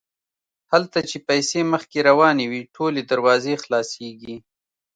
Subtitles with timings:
[0.71, 4.35] هلته چې پیسې مخکې روانې وي ټولې دروازې خلاصیږي.